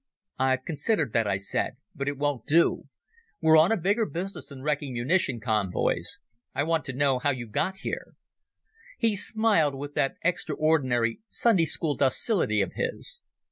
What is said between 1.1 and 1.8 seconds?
that," I said,